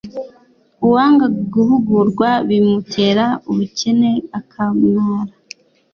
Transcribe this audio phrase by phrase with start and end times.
[0.85, 5.33] Uwanga guhugurwa bimutera ubukene akamwara